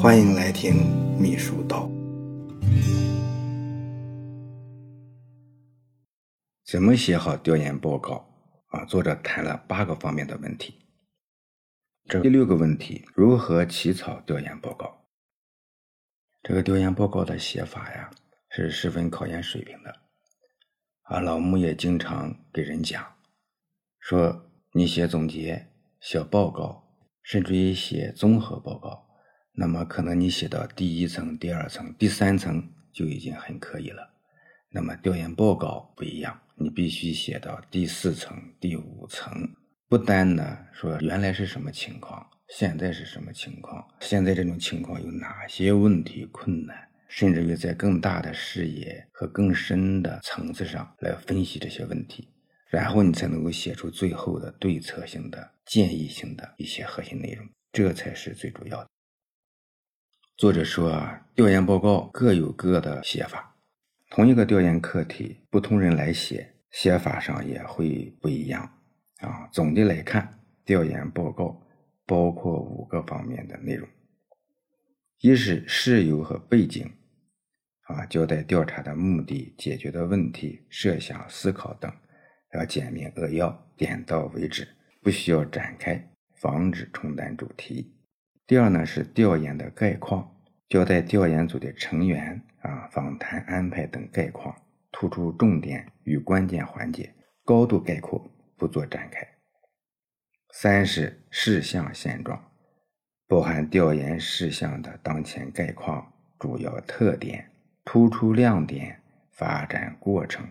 [0.00, 0.76] 欢迎来听
[1.18, 1.90] 秘书道。
[6.64, 8.24] 怎么写好调研报告
[8.68, 8.84] 啊？
[8.84, 10.72] 作者谈了八个方面的问题。
[12.04, 15.04] 这第六个问题，如何起草调研报告？
[16.44, 18.08] 这个调研报告的写法呀，
[18.50, 19.92] 是十分考验水平的。
[21.02, 23.04] 啊，老穆也经常给人讲，
[23.98, 25.66] 说你写总结、
[26.00, 26.84] 小报告，
[27.20, 29.07] 甚至于写综合报告，
[29.60, 32.62] 那么可能你写到第一层、第二层、第三层
[32.92, 34.08] 就已经很可以了。
[34.70, 39.50] 那么调研报告不一样，你必须写到第四层、第五层。
[39.88, 42.24] 不单呢说原来是什么情况，
[42.56, 46.76] 现在是什么情况，现在这种情况有哪些问题困难，
[47.08, 52.28] 甚至于在更大的视野和更深的层次上来分析这些问题，
[52.70, 58.88] 然后你才能够写出最后的对策性的、建议性的一些核心内容，这才是最主要的。
[60.38, 63.56] 作者说，调研报告各有各的写法，
[64.08, 68.62] 同一个调研课题，不同人来写，写法上也会不一样。
[69.18, 71.60] 啊，总的来看，调研报告
[72.06, 73.88] 包括五个方面的内容：
[75.22, 76.88] 一是事由和背景，
[77.88, 81.92] 啊，交代调查的目的、解决的问题、设想、思考等，
[82.54, 84.68] 要简明扼要，点到为止，
[85.02, 87.92] 不需要展开，防止冲淡主题。
[88.48, 90.34] 第二呢是调研的概况，
[90.68, 94.56] 交代调研组的成员啊、访谈安排等概况，
[94.90, 98.28] 突出重点与关键环节，高度概括。
[98.58, 99.24] 不做展开。
[100.52, 102.50] 三是事项现状，
[103.28, 107.52] 包含调研事项的当前概况、主要特点、
[107.84, 110.44] 突出亮点、发展过程、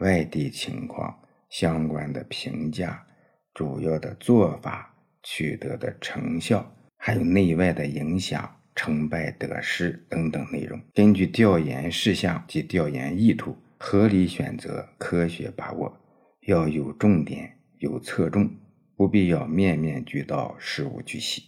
[0.00, 3.06] 外地情况、相关的评价、
[3.54, 6.70] 主要的做法、取得的成效，
[7.06, 10.80] 还有内外的影响、成败得失等等内容。
[10.94, 16.00] 根据调研事项及调研意图，合理选择，科学把握。
[16.46, 18.50] 要有重点，有侧重，
[18.96, 21.42] 不必要面面俱到，事无巨细。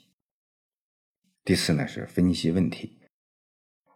[1.43, 2.99] 第四呢是分析问题，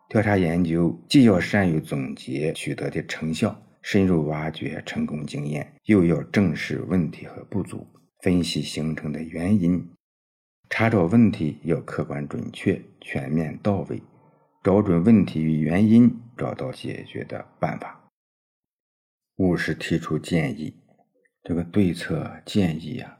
[0.08, 7.86] 调查研究既要善于总结取得的成效，深入挖掘成功经验，又要正视问题和不足，
[8.22, 9.86] 分析形成的原因，
[10.70, 14.00] 查找问题要客观准确、全面到位，
[14.62, 16.08] 找准问题与原因，
[16.38, 18.08] 找到解决的办法。
[19.36, 20.72] 五是提出建议。
[21.42, 23.18] 这个对策建议呀，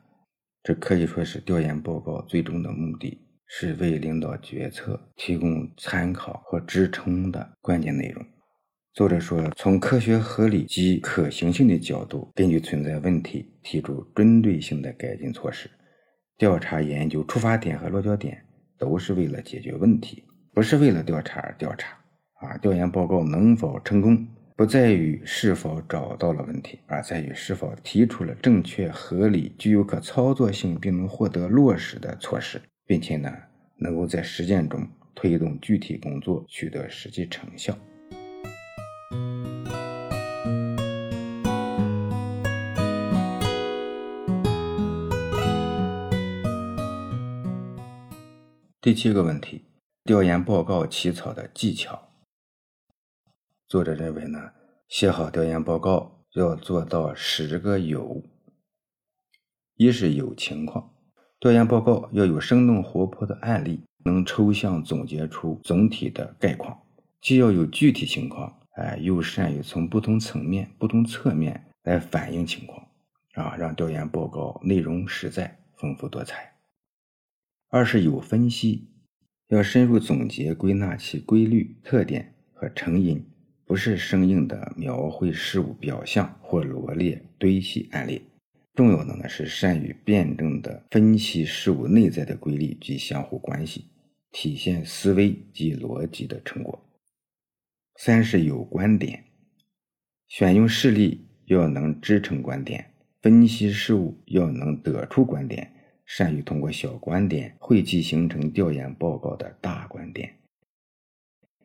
[0.63, 8.25] 这可以说是调研报告最终的目的，是为领导决策提供参考和支撑的关键内容。
[8.93, 15.69] 作者说，从科学合理及可行性的角度，根据存在问题提出针对性的改进措施。
[16.41, 18.43] 调查研究出发点和落脚点
[18.79, 20.25] 都是为了解决问题，
[20.55, 21.95] 不是为了调查而调查。
[22.41, 24.27] 啊，调研报告能否成功？
[24.57, 33.31] 不在于是否找到了问题，而在于是否提出了正确、合理、具有可操作性并能获得落实的措施，并且呢，
[33.77, 37.77] 能够在实践中推动具体工作取得实际成效。
[48.83, 49.67] 第七个问题：
[50.05, 52.09] 调研报告起草的技巧。
[53.69, 54.53] 作者认为呢，
[54.89, 58.23] 写好调研报告要做到十个有：
[59.77, 60.95] 一是有情况，
[61.39, 66.75] 调研报告要有生动活泼的案例，能抽象总结出总体的概况；
[67.21, 72.89] 既要有具体情况，哎，又善于从不同层面、不同侧面来反映情况，
[73.35, 76.51] 啊，让调研报告内容实在、丰富多彩。
[77.73, 78.89] 二是有分析，
[79.47, 83.25] 要深入总结归纳其规律、特点和成因。
[83.65, 88.23] 不是生硬的描绘事物表象或罗列堆砌案例，
[88.75, 93.85] 重要的呢是善于辩证的分析事物内在的规律及相互关系，
[94.33, 96.85] 体现思维及逻辑的成果。
[97.95, 99.27] 三是有观点，
[100.27, 102.93] 选用事例要能支撑观点，
[103.23, 105.73] 分析事物要能得出观点，
[106.13, 110.35] 善于通过小观点汇集形成调研报告的大观点。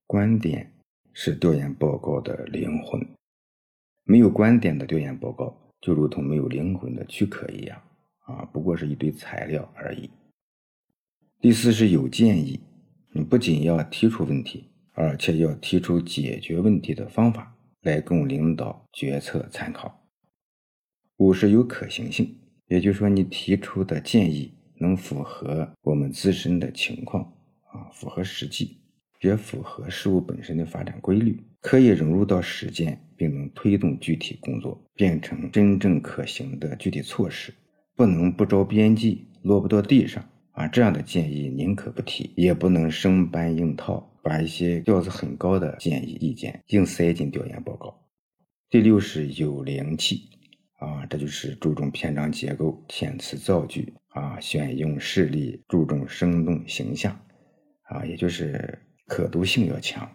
[0.06, 0.72] 观点。
[1.18, 3.08] 是调研报告的灵魂，
[4.04, 7.82] 没有观点的调研报告就如同没有灵魂的躯壳一样，
[8.26, 10.10] 啊，不过是一堆材料而已。
[11.40, 12.60] 第四是有建议，
[13.14, 20.06] 你不仅要提出问题，而且要提出解决问题的方法来供领导决策参考。
[21.16, 27.24] 五是有可行性，也就是说你提出的建议能符合我们自身的情况，
[27.72, 28.10] 啊，符。
[28.10, 28.78] 合实际，
[29.22, 37.54] 也符合事物本身的发展规律，可以融入到实践，并能推动具体工作变成真正可行的具体措施，
[37.96, 40.24] 不能不着边际，落不到地上
[40.54, 40.68] 啊！
[40.68, 48.00] 这样的建议宁可不提，也不能生搬硬套，把一些调子很高的建议意见硬塞进调研报告。
[48.70, 50.30] 第六是有灵气。
[50.78, 57.18] 啊，这就是注重篇章结构、遣词造句啊，选用事例，注重生动形象
[57.84, 58.78] 啊，也就是
[59.08, 60.10] 可读性要强。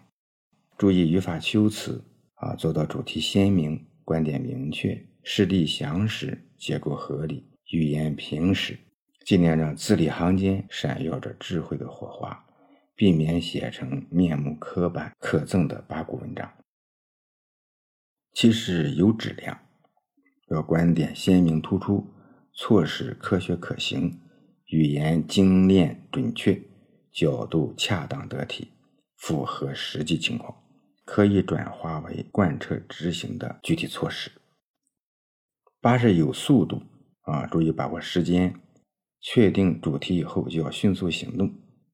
[0.77, 2.05] 注意语法修辞
[2.35, 8.79] 啊，做到主题鲜明、观点明确、事例详实、结构合理、语言平实，
[9.25, 12.45] 尽量让字里行间闪耀着智慧的火花，
[12.95, 16.53] 避免写成面目刻板、可憎的八股文章。
[18.35, 19.59] 七是有质量。
[20.51, 22.05] 要观点鲜明突出，
[22.53, 24.21] 措施科学可行，
[24.67, 26.61] 语言精炼准确，
[27.13, 28.69] 角度恰当得体，
[29.17, 30.53] 符合实际情况，
[31.05, 34.31] 可以转化为贯彻执行的具体措施。
[35.81, 36.83] 八是有速度
[37.23, 38.55] 啊，注意把握时间，
[39.21, 41.49] 确定主题以后就要迅速行动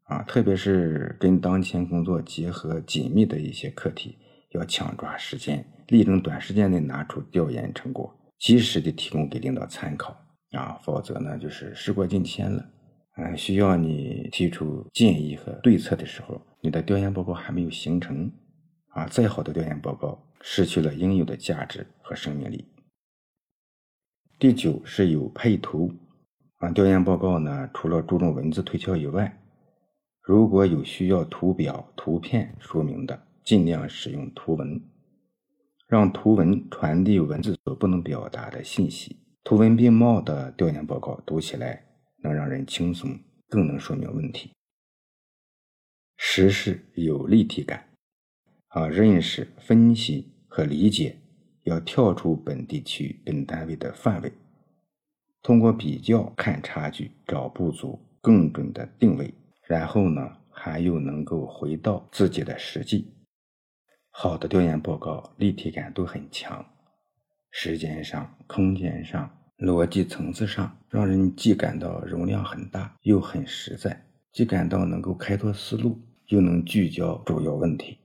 [0.05, 4.17] 啊，特别是跟当前工作结合紧密的一些课题，
[4.53, 8.15] 要抢抓时间，力争短时间内拿出调研成果。
[8.39, 10.17] 及时的提供给领导参考
[10.53, 12.71] 啊，否则呢，就是时过境迁了，
[13.17, 18.31] 嗯，需要你提出建议和对策的时候，你的调研报告还没有形成，
[18.89, 22.65] 啊，再好的调研报告失去了应有的价值和生命力。
[24.39, 25.93] 第九是有配图，
[26.59, 29.41] 啊，调研报告呢，除了注重文字推敲以外，
[30.21, 34.79] 如果有需要图表、图片说明的，尽量使用图文。
[35.87, 41.87] 让图文传递文字所不能表达的信息，图文并茂的调研报告读起来
[42.23, 43.19] 能让人轻松，
[43.49, 44.51] 更能说明问题。
[46.17, 47.89] 实事有立体感，
[48.69, 51.17] 啊，认识、分析和理解
[51.63, 54.33] 要跳出本地区、本单位的范围，
[55.43, 59.33] 通过比较看差距、找不足，更准的定位，
[59.69, 63.13] 然后呢，还又能够回到自己的实际。
[64.19, 66.65] 好的调研报告立体感都很强，
[67.51, 73.91] 时间上、空间上、逻辑层次上，让人既感到容量很大，又很实在；
[74.33, 77.99] 既感到能够开拓思路，又能聚焦主要问题。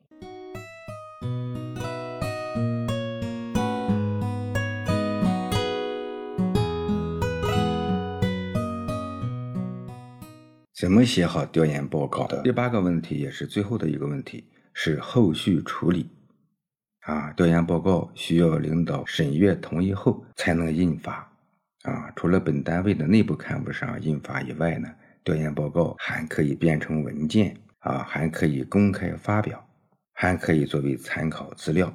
[10.78, 14.44] 怎么写好调研报告的第八个问题，也是最后的一个问题。
[14.74, 16.10] 是后续处理，
[17.02, 21.32] 啊，调研报告需要领导审阅同意后才能印发，
[21.84, 24.90] 啊，除了本单位的内部刊物上印发以外呢，
[25.24, 29.68] 调研报告还可以变成文件，啊，还可以公开发表，
[30.14, 31.94] 还可以作为参考资料，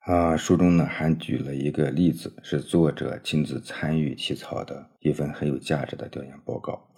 [0.00, 6.88] 啊，书中呢还举了一个例子，是作者亲自参与起草的一份很有价值的调研报告。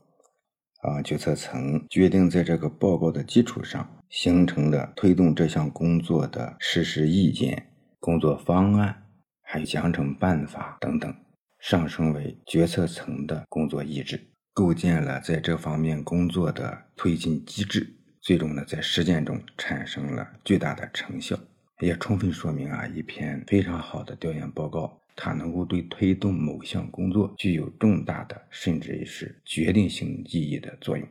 [0.82, 7.66] 啊，决策层决定在这个报告的基础上，形成了推动这项工作的实施意见、
[7.98, 9.02] 工作方案，
[9.42, 11.14] 还有奖惩办法等等，
[11.58, 14.18] 上升为决策层的工作意志，
[14.54, 17.86] 构建了在这方面工作的推进机制，
[18.22, 21.38] 最终呢，在实践中产生了巨大的成效，
[21.80, 24.99] 也充分说明啊，一篇非常好的调研报告。
[25.22, 31.06] 它能够对推动某项工作具有重大的，甚至于是决定性意义的作用。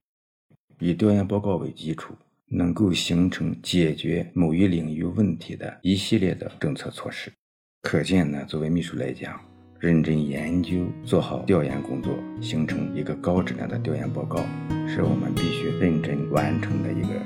[0.80, 2.16] 以调研报告为基础，
[2.48, 7.32] 能够形成解决某一领域问题的一系列的政策措施。
[7.84, 9.40] 可见呢，作为秘书来讲，
[9.80, 14.44] 认真研究，做好调研工作，形成一个高质量的调研报告，
[14.88, 17.22] 是我们必须认真完成的一个